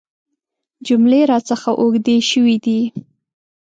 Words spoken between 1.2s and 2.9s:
راڅخه اوږدې شوي دي.